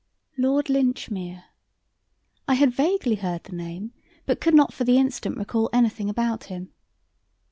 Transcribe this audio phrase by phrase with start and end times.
[0.35, 1.43] Lord Linchmere!
[2.47, 3.93] I had vaguely heard the name,
[4.25, 6.71] but could not for the instant recall anything about him.